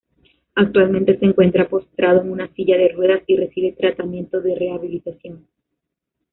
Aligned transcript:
Actualmente 0.55 1.19
se 1.19 1.25
encuentra 1.25 1.69
postrado 1.69 2.21
en 2.21 2.31
una 2.31 2.51
silla 2.55 2.75
de 2.75 2.87
ruedas 2.89 3.21
y 3.27 3.37
recibe 3.37 3.73
tratamiento 3.73 4.41
de 4.41 4.55
rehabilitación. 4.55 5.45